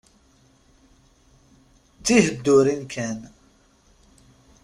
D 2.01 2.03
tiheddurin 2.05 2.83
kan. 2.93 3.19